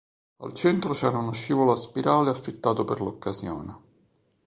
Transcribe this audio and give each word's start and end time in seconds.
Al 0.37 0.53
centro 0.55 0.93
c'era 0.93 1.19
uno 1.19 1.31
scivolo 1.31 1.73
a 1.73 1.75
spirale 1.75 2.31
affittato 2.31 2.83
per 2.85 3.01
l'occasione. 3.01 3.77